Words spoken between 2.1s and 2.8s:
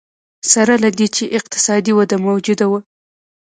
موجوده وه.